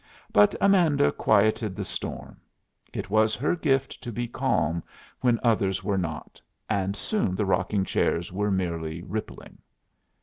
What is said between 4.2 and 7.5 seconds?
calm when others were not, and soon the